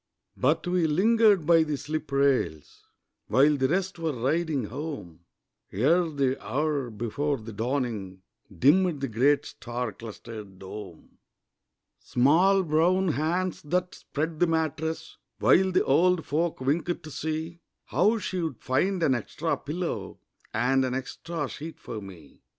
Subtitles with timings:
[0.35, 2.87] But we lingered by the slip rails
[3.27, 5.25] While the rest were riding home,
[5.71, 11.19] Ere the hour before the dawning, Dimmed the great star clustered dome.
[11.99, 18.17] Small brown hands that spread the mattress While the old folk winked to see How
[18.17, 20.17] she'd find an extra pillow
[20.51, 22.41] And an extra sheet for me.